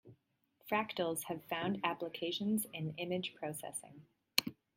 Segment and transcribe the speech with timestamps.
[0.67, 4.01] Fractals have found applications in image processing.